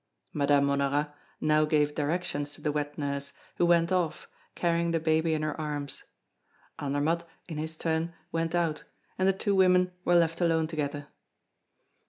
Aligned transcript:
Madame 0.33 0.67
Honorat 0.67 1.13
now 1.39 1.63
gave 1.63 1.93
directions 1.93 2.55
to 2.55 2.61
the 2.63 2.71
wet 2.71 2.97
nurse, 2.97 3.33
who 3.57 3.67
went 3.67 3.91
off, 3.91 4.27
carrying 4.55 4.89
the 4.89 4.99
baby 4.99 5.35
in 5.35 5.43
her 5.43 5.61
arms. 5.61 6.01
Andermatt, 6.79 7.23
in 7.47 7.59
his 7.59 7.77
turn, 7.77 8.11
went 8.31 8.55
out, 8.55 8.83
and 9.19 9.27
the 9.27 9.31
two 9.33 9.53
women 9.53 9.91
were 10.03 10.15
left 10.15 10.41
alone 10.41 10.65
together. 10.65 11.09